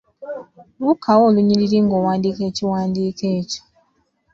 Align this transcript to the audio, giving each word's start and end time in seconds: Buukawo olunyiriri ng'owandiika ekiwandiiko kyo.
Buukawo 0.81 1.21
olunyiriri 1.29 1.77
ng'owandiika 1.85 2.41
ekiwandiiko 2.49 3.25
kyo. 3.49 3.61